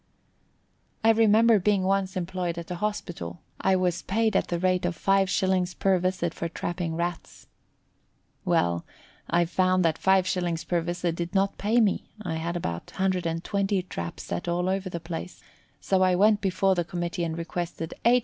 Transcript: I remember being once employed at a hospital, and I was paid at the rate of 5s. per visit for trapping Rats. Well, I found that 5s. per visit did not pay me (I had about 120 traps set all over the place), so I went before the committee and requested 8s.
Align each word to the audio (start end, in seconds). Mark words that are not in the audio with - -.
I 1.03 1.11
remember 1.11 1.59
being 1.59 1.83
once 1.83 2.17
employed 2.17 2.57
at 2.57 2.71
a 2.71 2.75
hospital, 2.77 3.43
and 3.59 3.73
I 3.73 3.75
was 3.75 4.01
paid 4.01 4.35
at 4.35 4.47
the 4.47 4.57
rate 4.57 4.83
of 4.83 4.97
5s. 4.97 5.77
per 5.77 5.99
visit 5.99 6.33
for 6.33 6.49
trapping 6.49 6.95
Rats. 6.95 7.45
Well, 8.43 8.83
I 9.29 9.45
found 9.45 9.85
that 9.85 10.01
5s. 10.01 10.67
per 10.67 10.81
visit 10.81 11.15
did 11.15 11.35
not 11.35 11.59
pay 11.59 11.79
me 11.79 12.09
(I 12.23 12.37
had 12.37 12.55
about 12.57 12.89
120 12.93 13.83
traps 13.83 14.23
set 14.23 14.47
all 14.47 14.69
over 14.69 14.89
the 14.89 14.99
place), 14.99 15.39
so 15.79 16.01
I 16.01 16.15
went 16.15 16.41
before 16.41 16.73
the 16.73 16.83
committee 16.83 17.23
and 17.23 17.37
requested 17.37 17.93
8s. 18.03 18.19